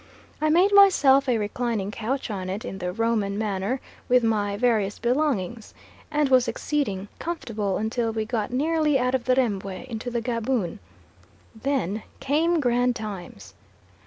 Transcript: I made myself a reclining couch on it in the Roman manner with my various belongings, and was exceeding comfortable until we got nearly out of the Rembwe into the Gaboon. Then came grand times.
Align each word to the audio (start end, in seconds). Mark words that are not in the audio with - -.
I 0.41 0.49
made 0.49 0.73
myself 0.73 1.29
a 1.29 1.37
reclining 1.37 1.91
couch 1.91 2.31
on 2.31 2.49
it 2.49 2.65
in 2.65 2.79
the 2.79 2.91
Roman 2.91 3.37
manner 3.37 3.79
with 4.09 4.23
my 4.23 4.57
various 4.57 4.97
belongings, 4.97 5.75
and 6.09 6.27
was 6.27 6.47
exceeding 6.47 7.07
comfortable 7.19 7.77
until 7.77 8.11
we 8.11 8.25
got 8.25 8.49
nearly 8.49 8.97
out 8.97 9.13
of 9.13 9.25
the 9.25 9.35
Rembwe 9.35 9.85
into 9.87 10.09
the 10.09 10.19
Gaboon. 10.21 10.79
Then 11.55 12.01
came 12.19 12.59
grand 12.59 12.95
times. 12.95 13.53